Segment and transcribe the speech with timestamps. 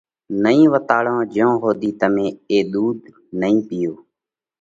[0.41, 2.97] نئين وتاڙو جئيون ۿُوڌِي تمي اي ۮُوڌ
[3.39, 3.93] نئين پِيئو۔